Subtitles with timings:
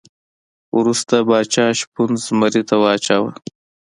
[0.77, 3.31] وروسته پاچا شپون زمري ته واچاوه.